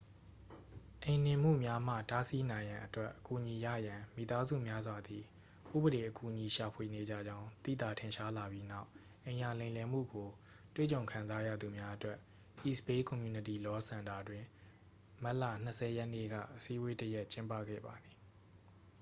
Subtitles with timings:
[1.03, 5.23] အိမ်နှင်မှုများမှ တားဆီးနိုင်ရန်အတွက် အကူအညီရရန် မိသားစုများစွာသည်
[5.75, 8.87] ဥပဒေအကူအညီရှာဖွေနေကြကြောင်း သိသာထင်ရှားလာပြီးနောက်
[9.25, 10.29] အိမ်ယာလိမ်လည်မှုကို
[10.75, 12.17] တွေ့ကြုံခံစားရသူများအတွက်
[12.69, 14.43] east bay community law စင်တာတွင်
[15.23, 18.17] မတ်လ 20 ရက်နေ့က အစည်းအဝေးတစ်ရပ်ကျင်းပခဲ့ပါသည်